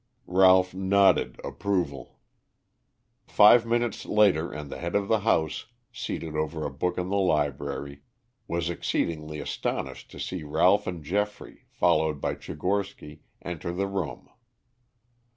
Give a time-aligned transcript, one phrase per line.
[0.25, 2.17] Ralph nodded approval.
[3.27, 7.17] Five minutes later and the head of the house, seated over a book in the
[7.17, 7.99] library,
[8.47, 14.27] was exceedingly astonished to see Ralph and Geoffrey, followed by Tchigorsky, enter the room.